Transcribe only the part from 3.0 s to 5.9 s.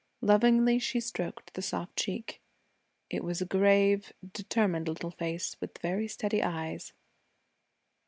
It was a grave, determined little face with